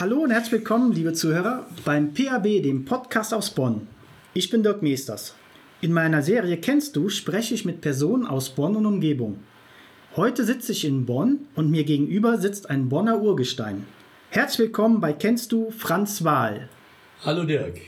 [0.00, 3.88] Hallo und herzlich willkommen, liebe Zuhörer, beim PAB, dem Podcast aus Bonn.
[4.32, 5.34] Ich bin Dirk Meesters.
[5.80, 9.40] In meiner Serie Kennst du spreche ich mit Personen aus Bonn und Umgebung.
[10.14, 13.86] Heute sitze ich in Bonn und mir gegenüber sitzt ein Bonner Urgestein.
[14.30, 16.68] Herzlich willkommen bei Kennst du Franz Wahl.
[17.24, 17.80] Hallo Dirk.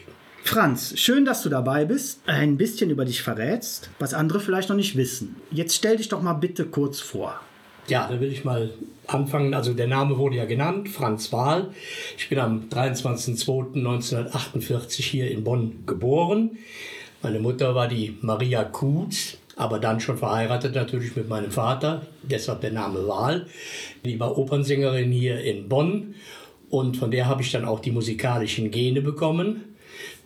[0.42, 4.74] Franz, schön, dass du dabei bist, ein bisschen über dich verrätst, was andere vielleicht noch
[4.74, 5.36] nicht wissen.
[5.52, 7.40] Jetzt stell dich doch mal bitte kurz vor.
[7.90, 8.70] Ja, da will ich mal
[9.08, 9.52] anfangen.
[9.52, 11.70] Also der Name wurde ja genannt, Franz Wahl.
[12.16, 16.52] Ich bin am 23.02.1948 hier in Bonn geboren.
[17.20, 22.60] Meine Mutter war die Maria Kutz, aber dann schon verheiratet natürlich mit meinem Vater, deshalb
[22.60, 23.48] der Name Wahl.
[24.04, 26.14] Die war Opernsängerin hier in Bonn
[26.70, 29.64] und von der habe ich dann auch die musikalischen Gene bekommen.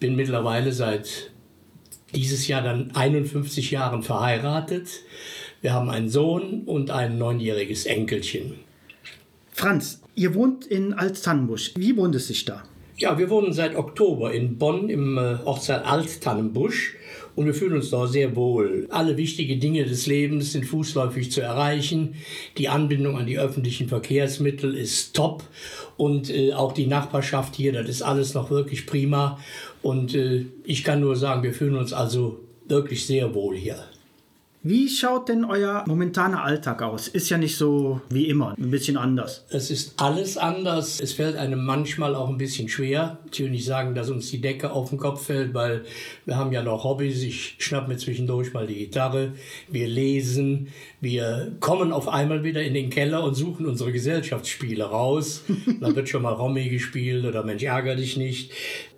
[0.01, 1.31] Bin mittlerweile seit
[2.15, 4.89] dieses Jahr dann 51 Jahren verheiratet
[5.65, 8.57] wir haben einen Sohn und ein neunjähriges Enkelchen.
[9.51, 11.73] Franz, ihr wohnt in Alttannenbusch.
[11.75, 12.65] Wie wohnt es sich da?
[12.99, 16.97] Ja, wir wohnen seit Oktober in Bonn im äh, Ortsteil Alttannenbusch
[17.35, 18.87] und wir fühlen uns da sehr wohl.
[18.91, 22.17] Alle wichtigen Dinge des Lebens sind fußläufig zu erreichen.
[22.59, 25.45] Die Anbindung an die öffentlichen Verkehrsmittel ist top
[25.97, 29.39] und äh, auch die Nachbarschaft hier, das ist alles noch wirklich prima.
[29.81, 33.83] Und äh, ich kann nur sagen, wir fühlen uns also wirklich sehr wohl hier.
[34.67, 37.07] Wie schaut denn euer momentaner Alltag aus?
[37.07, 39.45] Ist ja nicht so wie immer, ein bisschen anders.
[39.51, 41.01] Es ist alles anders.
[41.03, 43.19] Es fällt einem manchmal auch ein bisschen schwer.
[43.31, 45.85] Ich will nicht sagen, dass uns die Decke auf den Kopf fällt, weil
[46.25, 47.23] wir haben ja noch Hobbys.
[47.23, 49.35] Ich schnapp mir zwischendurch mal die Gitarre.
[49.69, 50.69] Wir lesen.
[50.99, 55.43] Wir kommen auf einmal wieder in den Keller und suchen unsere Gesellschaftsspiele raus.
[55.81, 58.51] Dann wird schon mal Romy gespielt oder Mensch, ärger dich nicht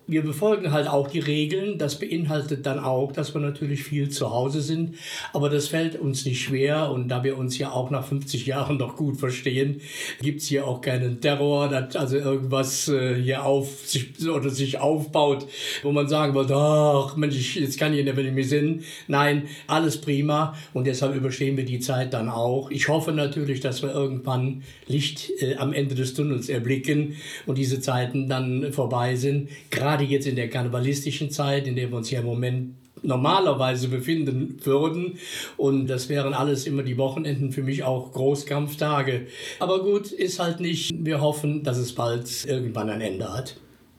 [0.09, 1.79] wir befolgen halt auch die Regeln.
[1.79, 4.95] Das beinhaltet dann auch, dass wir natürlich viel zu Hause sind.
[5.33, 6.91] Aber das fällt uns nicht schwer.
[6.91, 9.81] Und da wir uns ja auch nach 50 Jahren noch gut verstehen,
[10.23, 15.47] gibt's hier auch keinen Terror, dass also irgendwas äh, hier auf sich oder sich aufbaut,
[15.83, 18.85] wo man sagen wird, ach Mensch, jetzt kann ich nicht mehr Sinn.
[19.09, 20.55] Nein, alles prima.
[20.73, 22.71] Und deshalb überstehen wir die Zeit dann auch.
[22.71, 27.81] Ich hoffe natürlich, dass wir irgendwann Licht äh, am Ende des Tunnels erblicken und diese
[27.81, 29.49] Zeiten dann vorbei sind.
[29.71, 33.89] Gerade gerade jetzt in der karnevalistischen Zeit, in der wir uns ja im Moment normalerweise
[33.89, 35.19] befinden würden.
[35.57, 39.27] Und das wären alles immer die Wochenenden für mich auch Großkampftage.
[39.59, 40.93] Aber gut, ist halt nicht.
[40.99, 43.57] Wir hoffen, dass es bald irgendwann ein Ende hat.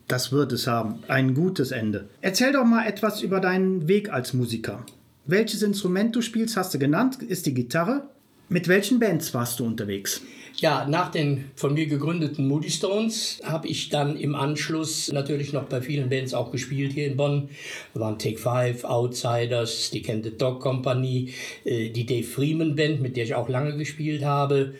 [0.08, 1.00] Das wird es haben.
[1.08, 2.10] Ein gutes Ende.
[2.22, 4.86] Erzähl doch mal etwas über deinen Weg als Musiker.
[5.26, 8.10] Welches Instrument du spielst, hast du genannt, ist die Gitarre.
[8.50, 10.22] Mit welchen Bands warst du unterwegs?
[10.56, 15.66] Ja, nach den von mir gegründeten Moody Stones habe ich dann im Anschluss natürlich noch
[15.66, 17.50] bei vielen Bands auch gespielt hier in Bonn.
[17.94, 21.34] Da waren Take Five, Outsiders, die Kennt the Dog Company,
[21.66, 24.76] äh, die Dave Freeman Band, mit der ich auch lange gespielt habe.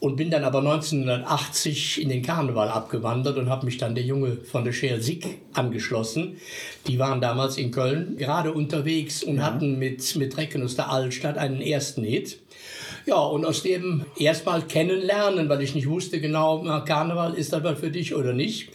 [0.00, 4.38] Und bin dann aber 1980 in den Karneval abgewandert und habe mich dann der Junge
[4.38, 6.38] von der Cher Sick angeschlossen.
[6.88, 9.44] Die waren damals in Köln gerade unterwegs und ja.
[9.44, 12.40] hatten mit, mit Recken aus der Altstadt einen ersten Hit.
[13.04, 17.90] Ja, und aus dem erstmal kennenlernen, weil ich nicht wusste genau, Karneval ist das für
[17.90, 18.70] dich oder nicht,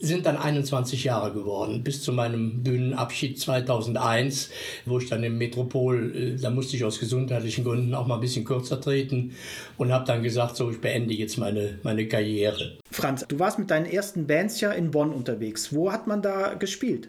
[0.00, 4.50] sind dann 21 Jahre geworden, bis zu meinem Bühnenabschied 2001,
[4.86, 8.20] wo ich dann im Metropol, äh, da musste ich aus gesundheitlichen Gründen auch mal ein
[8.20, 9.32] bisschen kürzer treten
[9.76, 12.78] und habe dann gesagt, so, ich beende jetzt meine, meine Karriere.
[12.90, 15.74] Franz, du warst mit deinen ersten Bands ja in Bonn unterwegs.
[15.74, 17.08] Wo hat man da gespielt?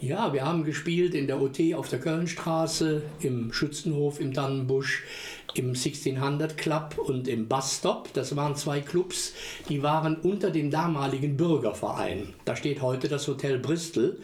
[0.00, 5.02] Ja, wir haben gespielt in der OT auf der Kölnstraße, im Schützenhof im Dannenbusch,
[5.54, 8.12] im 1600 Club und im Busstop.
[8.12, 9.32] Das waren zwei Clubs,
[9.68, 12.34] die waren unter dem damaligen Bürgerverein.
[12.44, 14.18] Da steht heute das Hotel Bristol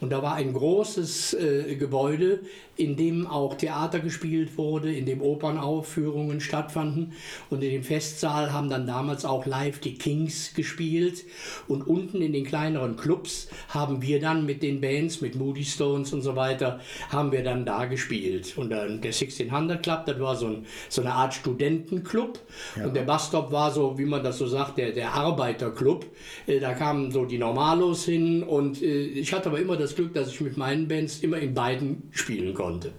[0.00, 2.40] und da war ein großes äh, Gebäude,
[2.76, 7.12] in dem auch Theater gespielt wurde, in dem Opernaufführungen stattfanden
[7.50, 11.24] und in dem Festsaal haben dann damals auch live die Kings gespielt
[11.68, 16.12] und unten in den kleineren Clubs haben wir dann mit den Bands, mit Moody Stones
[16.14, 16.80] und so weiter,
[17.10, 18.56] haben wir dann da gespielt.
[18.56, 22.38] Und dann der 1600 Club, das war so, ein, so eine Art Studentenclub
[22.76, 22.86] ja.
[22.86, 26.06] und der Busstop war so, wie man das so sagt, der, der Arbeiterclub.
[26.46, 30.14] Äh, da kamen so die Normalos hin und äh, ich hatte aber immer das Glück,
[30.14, 32.92] dass ich mit meinen Bands immer in beiden spielen konnte.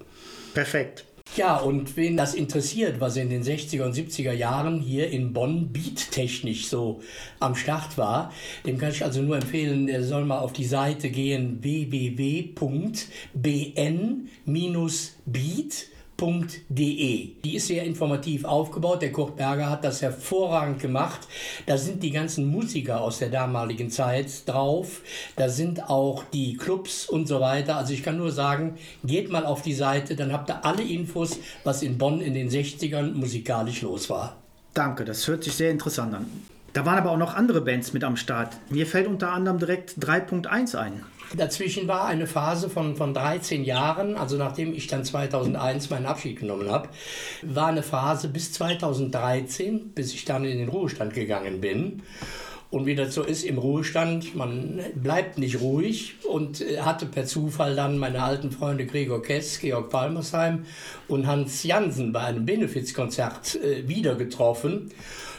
[0.54, 1.06] Perfekt.
[1.38, 5.72] Ja, und wen das interessiert, was in den 60er und 70er Jahren hier in Bonn
[5.72, 7.02] beattechnisch so
[7.40, 8.34] am Start war,
[8.66, 12.52] dem kann ich also nur empfehlen, er soll mal auf die Seite gehen www.bn-beat
[16.22, 17.36] www.kurt.de.
[17.44, 19.02] Die ist sehr informativ aufgebaut.
[19.02, 21.22] Der Kurt Berger hat das hervorragend gemacht.
[21.66, 25.02] Da sind die ganzen Musiker aus der damaligen Zeit drauf.
[25.36, 27.78] Da sind auch die Clubs und so weiter.
[27.78, 31.40] Also ich kann nur sagen, geht mal auf die Seite, dann habt ihr alle Infos,
[31.64, 34.38] was in Bonn in den 60ern musikalisch los war.
[34.74, 36.26] Danke, das hört sich sehr interessant an.
[36.74, 38.56] Da waren aber auch noch andere Bands mit am Start.
[38.70, 41.04] Mir fällt unter anderem direkt 3.1 ein.
[41.38, 46.40] Dazwischen war eine Phase von, von 13 Jahren, also nachdem ich dann 2001 meinen Abschied
[46.40, 46.90] genommen habe,
[47.42, 52.02] war eine Phase bis 2013, bis ich dann in den Ruhestand gegangen bin.
[52.72, 57.26] Und wie das so ist im Ruhestand, man bleibt nicht ruhig und äh, hatte per
[57.26, 60.66] Zufall dann meine alten Freunde Gregor Kess, Georg Palmersheim
[61.10, 64.90] und Hans Jansen bei einem Benefizkonzert äh, wieder getroffen.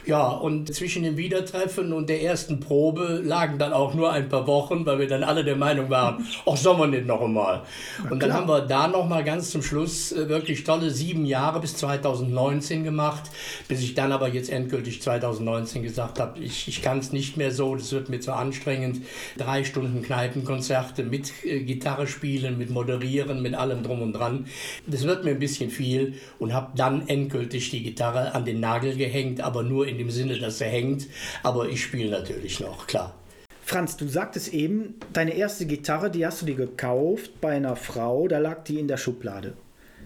[0.05, 4.49] Ja, und zwischen dem Wiedertreffen und der ersten Probe lagen dann auch nur ein paar
[4.49, 7.63] Wochen, weil wir dann alle der Meinung waren, ach, sollen wir nicht noch einmal.
[8.11, 11.61] Und dann haben wir da noch mal ganz zum Schluss äh, wirklich tolle sieben Jahre
[11.61, 13.31] bis 2019 gemacht,
[13.69, 17.53] bis ich dann aber jetzt endgültig 2019 gesagt habe, ich, ich kann es nicht mehr
[17.53, 19.03] so, das wird mir zu anstrengend.
[19.39, 24.47] Drei Stunden Kneipenkonzerte mit äh, Gitarre spielen, mit Moderieren, mit allem drum und dran.
[24.85, 28.97] Das wird mir ein bisschen viel und habe dann endgültig die Gitarre an den Nagel
[28.97, 31.07] gehängt, aber nur in dem Sinne, dass er hängt.
[31.43, 33.15] Aber ich spiele natürlich noch, klar.
[33.65, 38.29] Franz, du sagtest eben, deine erste Gitarre, die hast du dir gekauft bei einer Frau,
[38.29, 39.55] da lag die in der Schublade.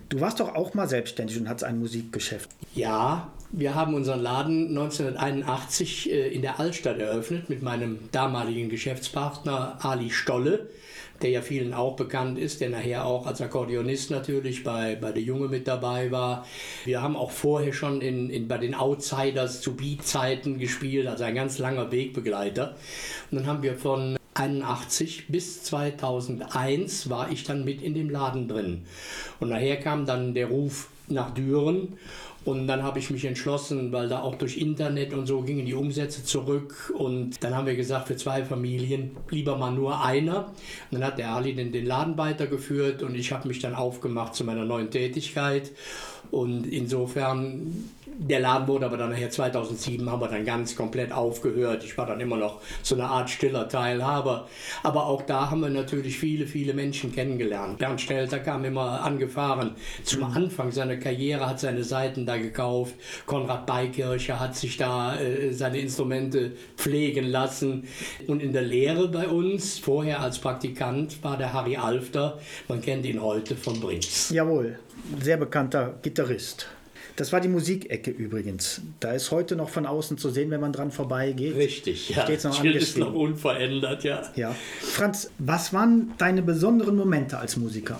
[0.08, 2.50] Du warst doch auch mal selbstständig und hattest ein Musikgeschäft.
[2.74, 9.78] Ja, wir haben unseren Laden 1981 äh, in der Altstadt eröffnet mit meinem damaligen Geschäftspartner
[9.82, 10.68] Ali Stolle
[11.22, 15.22] der ja vielen auch bekannt ist, der nachher auch als Akkordeonist natürlich bei, bei der
[15.22, 16.46] Junge mit dabei war.
[16.84, 21.34] Wir haben auch vorher schon in, in, bei den Outsiders zu Beat-Zeiten gespielt, also ein
[21.34, 22.76] ganz langer Wegbegleiter.
[23.30, 28.48] Und dann haben wir von 81 bis 2001 war ich dann mit in dem Laden
[28.48, 28.84] drin.
[29.40, 31.96] Und nachher kam dann der Ruf nach Düren
[32.46, 35.74] und dann habe ich mich entschlossen, weil da auch durch Internet und so gingen die
[35.74, 36.94] Umsätze zurück.
[36.96, 40.46] Und dann haben wir gesagt, für zwei Familien lieber mal nur einer.
[40.90, 44.36] Und dann hat der Ali den, den Laden weitergeführt und ich habe mich dann aufgemacht
[44.36, 45.72] zu meiner neuen Tätigkeit.
[46.30, 51.84] Und insofern der Laden wurde aber dann nachher 2007 haben wir dann ganz komplett aufgehört.
[51.84, 54.48] Ich war dann immer noch so eine Art stiller Teilhaber.
[54.82, 57.78] Aber auch da haben wir natürlich viele, viele Menschen kennengelernt.
[57.78, 59.72] Bernd Stelter kam immer angefahren.
[60.04, 60.36] Zum mhm.
[60.36, 62.94] Anfang seiner Karriere hat seine Seiten da gekauft.
[63.26, 67.86] Konrad Beikircher hat sich da äh, seine Instrumente pflegen lassen.
[68.26, 72.38] Und in der Lehre bei uns, vorher als Praktikant, war der Harry Alfter.
[72.68, 74.30] Man kennt ihn heute von Brings.
[74.30, 74.78] Jawohl,
[75.20, 76.68] sehr bekannter Gitarrist.
[77.16, 78.82] Das war die Musikecke übrigens.
[79.00, 81.56] Da ist heute noch von außen zu sehen, wenn man dran vorbeigeht.
[81.56, 82.22] Richtig, ja.
[82.22, 84.22] Steht's noch Schild ist noch unverändert, ja.
[84.36, 84.54] ja.
[84.80, 87.98] Franz, was waren deine besonderen Momente als Musiker?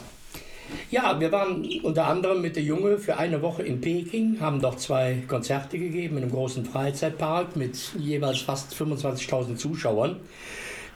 [0.90, 4.80] Ja, wir waren unter anderem mit der Junge für eine Woche in Peking, haben dort
[4.80, 10.16] zwei Konzerte gegeben in einem großen Freizeitpark mit jeweils fast 25.000 Zuschauern.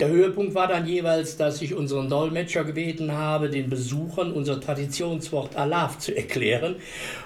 [0.00, 5.56] Der Höhepunkt war dann jeweils, dass ich unseren Dolmetscher gebeten habe, den Besuchern unser Traditionswort
[5.56, 6.76] Alaf zu erklären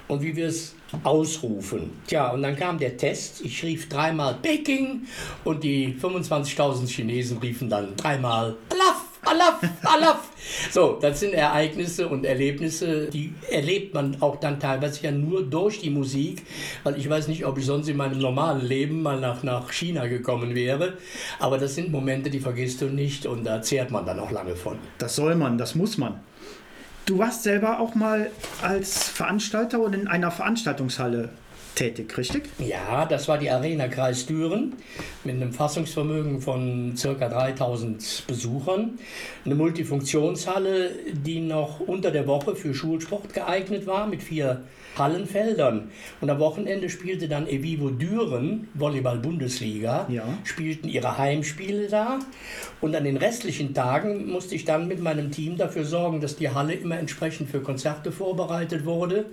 [0.08, 1.90] und wie wir es ausrufen.
[2.06, 3.40] Tja, und dann kam der Test.
[3.44, 5.02] Ich rief dreimal Peking
[5.44, 9.04] und die 25.000 Chinesen riefen dann dreimal Alaf.
[9.26, 10.28] Alaf, Alaf.
[10.70, 15.80] So, das sind Ereignisse und Erlebnisse, die erlebt man auch dann teilweise ja nur durch
[15.80, 16.42] die Musik,
[16.82, 20.06] weil ich weiß nicht, ob ich sonst in meinem normalen Leben mal nach, nach China
[20.06, 20.98] gekommen wäre,
[21.38, 24.56] aber das sind Momente, die vergisst du nicht und da zehrt man dann auch lange
[24.56, 24.78] von.
[24.98, 26.20] Das soll man, das muss man.
[27.06, 28.30] Du warst selber auch mal
[28.62, 31.28] als Veranstalter und in einer Veranstaltungshalle
[31.74, 32.44] tätig, richtig?
[32.58, 34.74] Ja, das war die Arena Kreis Düren
[35.24, 37.28] mit einem Fassungsvermögen von ca.
[37.28, 38.98] 3000 Besuchern.
[39.44, 44.62] Eine Multifunktionshalle, die noch unter der Woche für Schulsport geeignet war mit vier
[44.98, 45.90] Hallenfeldern.
[46.20, 50.24] Und am Wochenende spielte dann Evivo Düren, Volleyball-Bundesliga, ja.
[50.44, 52.18] spielten ihre Heimspiele da.
[52.80, 56.50] Und an den restlichen Tagen musste ich dann mit meinem Team dafür sorgen, dass die
[56.50, 59.26] Halle immer entsprechend für Konzerte vorbereitet wurde.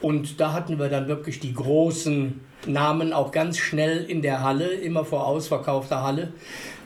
[0.00, 4.72] Und da hatten wir dann wirklich die großen Namen auch ganz schnell in der Halle,
[4.72, 6.32] immer vor ausverkaufter Halle.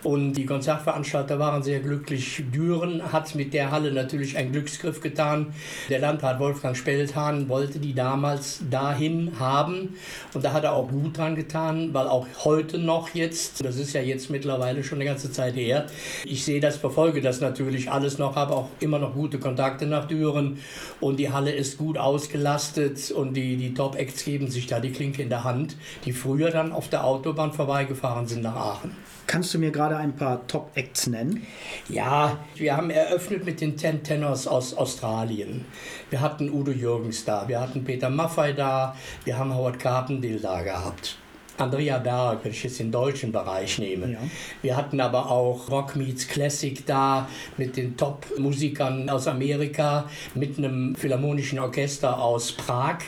[0.06, 2.44] Und die Konzertveranstalter waren sehr glücklich.
[2.54, 5.52] Düren hat mit der Halle natürlich einen Glücksgriff getan.
[5.88, 9.96] Der Landrat Wolfgang Spelthahn wollte die damals dahin haben.
[10.32, 13.94] Und da hat er auch gut dran getan, weil auch heute noch jetzt, das ist
[13.94, 15.86] ja jetzt mittlerweile schon eine ganze Zeit her,
[16.24, 20.06] ich sehe das, verfolge das natürlich alles noch, habe auch immer noch gute Kontakte nach
[20.06, 20.58] Düren.
[21.00, 25.22] Und die Halle ist gut ausgelastet und die, die Top-Acts geben sich da die Klinke
[25.22, 25.65] in der Hand,
[26.04, 28.92] die früher dann auf der Autobahn vorbeigefahren sind nach Aachen.
[29.26, 31.44] Kannst du mir gerade ein paar Top-Acts nennen?
[31.88, 35.64] Ja, wir haben eröffnet mit den Ten Tenors aus Australien.
[36.10, 38.94] Wir hatten Udo Jürgens da, wir hatten Peter Maffei da,
[39.24, 41.16] wir haben Howard Carpendale da gehabt.
[41.58, 44.12] Andrea Berg, wenn ich jetzt den deutschen Bereich nehme.
[44.12, 44.18] Ja.
[44.62, 50.94] Wir hatten aber auch Rock Meets Classic da mit den Top-Musikern aus Amerika, mit einem
[50.94, 52.98] philharmonischen Orchester aus Prag.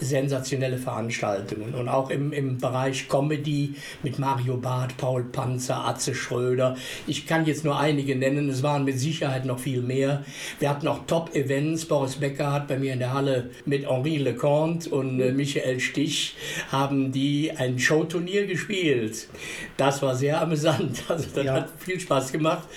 [0.00, 1.74] Sensationelle Veranstaltungen.
[1.74, 6.76] Und auch im, im Bereich Comedy mit Mario Barth, Paul Panzer, Atze Schröder.
[7.06, 10.24] Ich kann jetzt nur einige nennen, es waren mit Sicherheit noch viel mehr.
[10.60, 11.86] Wir hatten auch Top-Events.
[11.86, 16.36] Boris Becker hat bei mir in der Halle mit Henri Leconte und äh, Michael Stich
[16.70, 19.28] haben die ein Showturnier gespielt.
[19.76, 21.02] Das war sehr amüsant.
[21.08, 21.54] Also das Ja.
[21.54, 22.68] hat viel Spaß gemacht.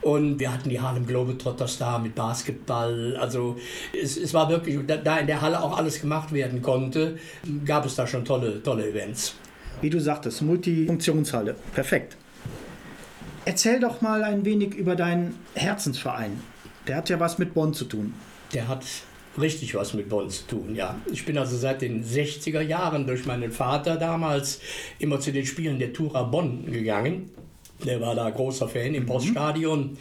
[0.00, 3.16] Und wir hatten die Harlem Globetrotters da mit Basketball.
[3.20, 3.56] Also
[4.00, 7.18] es, es war wirklich, da, da in der Halle auch alles gemacht werden konnte,
[7.64, 9.34] gab es da schon tolle, tolle Events.
[9.80, 11.56] Wie du sagtest, Multifunktionshalle.
[11.74, 12.16] Perfekt.
[13.44, 16.40] Erzähl doch mal ein wenig über deinen Herzensverein.
[16.86, 18.14] Der hat ja was mit Bonn zu tun.
[18.52, 18.84] Der hat
[19.38, 20.96] richtig was mit Bonn zu tun, ja.
[21.10, 24.60] Ich bin also seit den 60er Jahren durch meinen Vater damals
[24.98, 27.30] immer zu den Spielen der Tura Bonn gegangen.
[27.84, 29.96] Der war da großer Fan im Poststadion.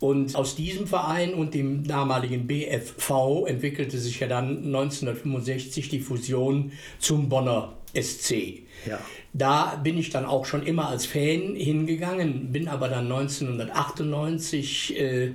[0.00, 6.72] Und aus diesem Verein und dem damaligen BFV entwickelte sich ja dann 1965 die Fusion
[6.98, 8.62] zum Bonner SC.
[8.86, 8.98] Ja.
[9.34, 15.32] Da bin ich dann auch schon immer als Fan hingegangen, bin aber dann 1998 äh,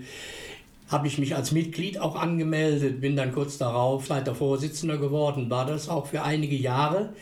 [0.90, 5.66] habe ich mich als Mitglied auch angemeldet, bin dann kurz darauf Leiter Vorsitzender geworden, war
[5.66, 7.14] das auch für einige Jahre.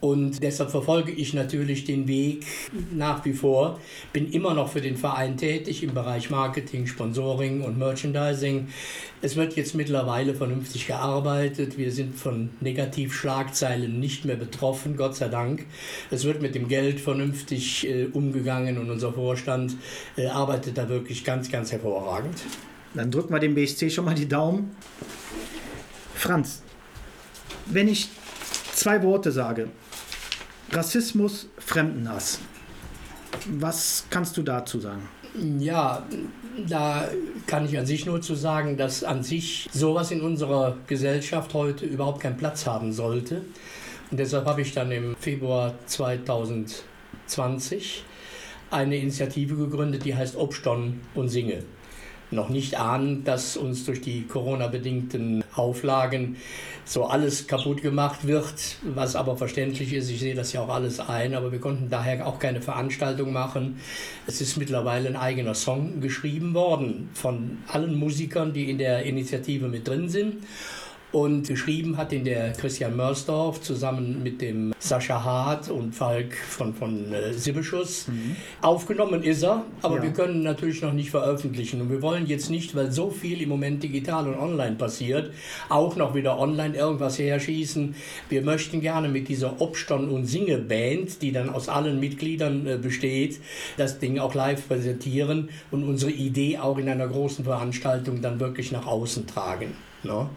[0.00, 2.44] Und deshalb verfolge ich natürlich den Weg
[2.92, 3.80] nach wie vor.
[4.12, 8.68] Bin immer noch für den Verein tätig im Bereich Marketing, Sponsoring und Merchandising.
[9.22, 11.78] Es wird jetzt mittlerweile vernünftig gearbeitet.
[11.78, 15.64] Wir sind von Negativschlagzeilen nicht mehr betroffen, Gott sei Dank.
[16.10, 19.76] Es wird mit dem Geld vernünftig äh, umgegangen und unser Vorstand
[20.16, 22.36] äh, arbeitet da wirklich ganz, ganz hervorragend.
[22.94, 24.76] Dann drücken wir dem BSC schon mal die Daumen.
[26.14, 26.62] Franz,
[27.66, 28.08] wenn ich
[28.76, 29.68] zwei Worte sage,
[30.70, 32.38] Rassismus, Fremdenhass,
[33.58, 35.08] was kannst du dazu sagen?
[35.58, 36.06] Ja,
[36.68, 37.08] da
[37.46, 41.84] kann ich an sich nur zu sagen, dass an sich sowas in unserer Gesellschaft heute
[41.84, 43.42] überhaupt keinen Platz haben sollte.
[44.10, 48.04] Und deshalb habe ich dann im Februar 2020
[48.70, 51.64] eine Initiative gegründet, die heißt Obston und Singe.
[52.30, 56.36] Noch nicht ahnen, dass uns durch die Corona-bedingten Auflagen
[56.84, 60.08] so alles kaputt gemacht wird, was aber verständlich ist.
[60.08, 63.80] Ich sehe das ja auch alles ein, aber wir konnten daher auch keine Veranstaltung machen.
[64.26, 69.66] Es ist mittlerweile ein eigener Song geschrieben worden von allen Musikern, die in der Initiative
[69.66, 70.36] mit drin sind.
[71.12, 76.74] Und geschrieben hat ihn der Christian Mörsdorf zusammen mit dem Sascha Hart und Falk von,
[76.74, 78.06] von äh, Sibbeschuss.
[78.60, 80.02] Aufgenommen ist er, aber Ja.
[80.02, 81.80] wir können natürlich noch nicht veröffentlichen.
[81.80, 85.30] Und wir wollen jetzt nicht, weil so viel im Moment digital und online passiert,
[85.68, 87.94] auch noch wieder online irgendwas herschießen.
[88.28, 93.40] Wir möchten gerne mit dieser Obston- und Singe-Band, die dann aus allen Mitgliedern äh, besteht,
[93.78, 98.70] das Ding auch live präsentieren und unsere Idee auch in einer großen Veranstaltung dann wirklich
[98.72, 99.68] nach außen tragen.
[100.02, 100.28] Ne?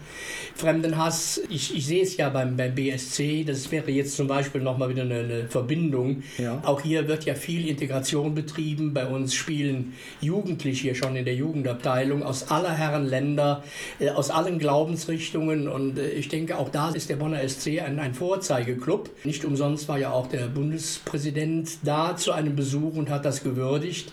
[0.56, 4.90] Fremdenhass, ich, ich sehe es ja beim, beim BSC, das wäre jetzt zum Beispiel nochmal
[4.90, 6.24] wieder eine, eine Verbindung.
[6.38, 6.62] Ja.
[6.66, 8.94] Auch hier wird ja viel Integration betrieben.
[8.94, 13.64] Bei uns spielen Jugendliche hier schon in der Jugendabteilung aus aller Herren Länder,
[14.00, 15.68] äh, aus allen Glaubensrichtungen.
[15.68, 19.10] Und äh, ich denke, auch da ist der Bonner SC ein, ein Vorzeigeklub.
[19.24, 24.12] Nicht umsonst war ja auch der Bundespräsident da zu einem Besuch und hat das gewürdigt.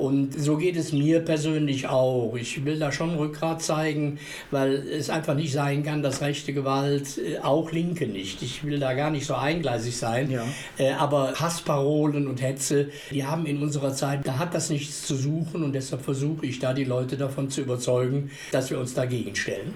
[0.00, 2.34] Und so geht es mir persönlich auch.
[2.34, 4.18] Ich will da schon Rückgrat zeigen,
[4.50, 8.40] weil es einfach nicht sein kann, dass rechte Gewalt, äh, auch Linke nicht.
[8.40, 10.30] Ich will da gar nicht so eingleisig sein.
[10.30, 10.44] Ja.
[10.78, 15.16] Äh, aber Hassparolen und Hetze, die haben in unserer Zeit, da hat das nichts zu
[15.16, 19.36] suchen und deshalb versuche ich da die Leute davon zu überzeugen, dass wir uns dagegen
[19.36, 19.74] stellen.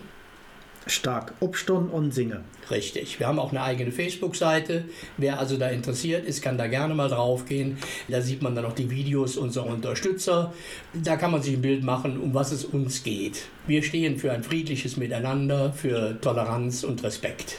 [0.87, 1.33] Stark.
[1.41, 2.43] Obston und Singe.
[2.71, 3.19] Richtig.
[3.19, 4.85] Wir haben auch eine eigene Facebook-Seite.
[5.17, 7.79] Wer also da interessiert ist, kann da gerne mal drauf gehen.
[8.09, 10.53] Da sieht man dann auch die Videos unserer Unterstützer.
[10.93, 13.47] Da kann man sich ein Bild machen, um was es uns geht.
[13.67, 17.59] Wir stehen für ein friedliches Miteinander, für Toleranz und Respekt.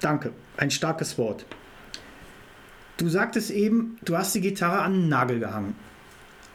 [0.00, 0.32] Danke.
[0.56, 1.44] Ein starkes Wort.
[2.96, 5.76] Du sagtest eben, du hast die Gitarre an den Nagel gehangen.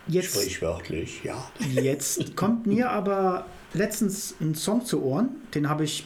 [0.07, 1.49] Jetzt, Sprichwörtlich, ja.
[1.81, 6.05] jetzt kommt mir aber letztens ein Song zu Ohren, den habe ich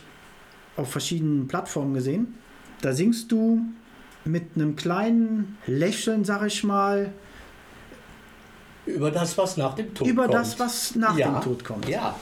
[0.76, 2.36] auf verschiedenen Plattformen gesehen.
[2.82, 3.62] Da singst du
[4.26, 7.12] mit einem kleinen Lächeln, sag ich mal,
[8.86, 10.34] Über das, was nach dem Tod über kommt.
[10.36, 11.88] das, was nach ja, dem Tod kommt.
[11.90, 12.16] Ja.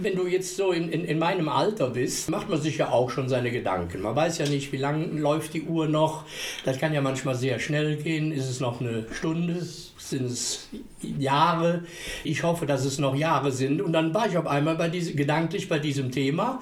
[0.00, 3.10] Wenn du jetzt so in, in, in meinem Alter bist, macht man sich ja auch
[3.10, 4.02] schon seine Gedanken.
[4.02, 6.24] Man weiß ja nicht, wie lange läuft die Uhr noch.
[6.64, 8.32] Das kann ja manchmal sehr schnell gehen.
[8.32, 9.66] Ist es noch eine Stunde?
[9.98, 10.68] Sind es
[11.00, 11.84] Jahre?
[12.22, 13.80] Ich hoffe, dass es noch Jahre sind.
[13.82, 16.60] Und dann war ich auf einmal bei diese, gedanklich bei diesem Thema.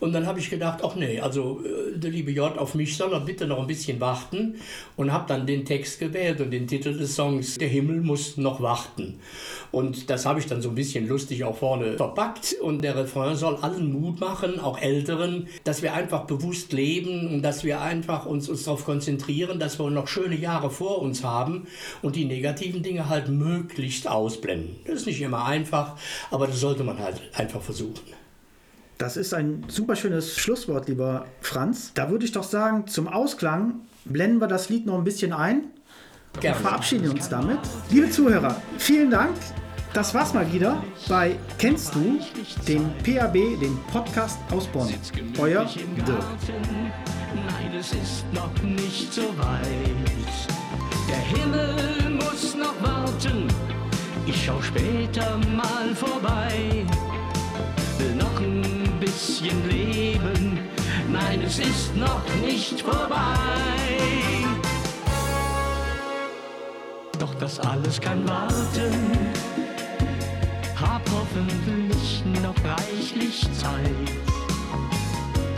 [0.00, 3.12] Und dann habe ich gedacht, ach nee, also äh, der liebe J, auf mich soll
[3.12, 4.56] er bitte noch ein bisschen warten.
[4.96, 8.60] Und habe dann den Text gewählt und den Titel des Songs, Der Himmel muss noch
[8.60, 9.20] warten.
[9.70, 12.54] Und das habe ich dann so ein bisschen lustig auch vorne verpackt.
[12.60, 17.42] Und der Refrain soll allen Mut machen, auch Älteren, dass wir einfach bewusst leben und
[17.42, 21.66] dass wir einfach uns, uns darauf konzentrieren, dass wir noch schöne Jahre vor uns haben
[22.02, 24.76] und die negativen Dinge halt möglichst ausblenden.
[24.86, 25.96] Das ist nicht immer einfach,
[26.30, 28.00] aber das sollte man halt einfach versuchen.
[28.98, 31.92] Das ist ein super schönes Schlusswort, lieber Franz.
[31.94, 35.64] Da würde ich doch sagen, zum Ausklang blenden wir das Lied noch ein bisschen ein.
[36.40, 36.56] Gerne.
[36.56, 37.58] Und verabschieden uns damit.
[37.90, 39.34] Liebe Zuhörer, vielen Dank.
[39.94, 42.18] Das war's mal wieder bei Kennst du
[42.66, 44.88] den PAB, den Podcast aus Bonn.
[45.38, 46.24] Euer Dirk.
[47.34, 49.68] Nein, es ist noch nicht so weit.
[51.10, 53.48] Der Himmel muss noch warten.
[54.26, 56.86] Ich schau später mal vorbei.
[57.98, 60.58] Will noch ein bisschen leben.
[61.12, 63.36] Nein, es ist noch nicht vorbei.
[67.18, 69.31] Doch das alles kann warten
[71.34, 73.80] hoffentlich noch reichlich Zeit.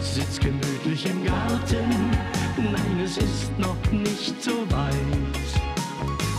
[0.01, 2.11] Sitz gemütlich im Garten,
[2.57, 4.95] nein, es ist noch nicht so weit.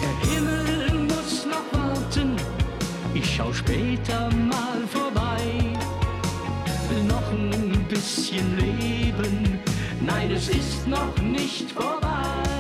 [0.02, 2.36] Der Himmel muss noch warten,
[3.14, 5.74] ich schau später mal vorbei.
[6.90, 9.60] Will noch ein bisschen leben,
[10.02, 12.55] nein, es ist noch nicht vorbei.